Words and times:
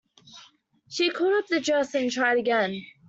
She 0.89 1.11
caught 1.11 1.35
up 1.43 1.45
the 1.45 1.59
dress 1.59 1.93
and 1.93 2.11
tried 2.11 2.39
again. 2.39 2.81